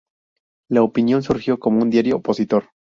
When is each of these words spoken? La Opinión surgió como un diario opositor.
La 0.71 0.81
Opinión 0.81 1.21
surgió 1.21 1.59
como 1.59 1.83
un 1.83 1.91
diario 1.91 2.15
opositor. 2.15 2.71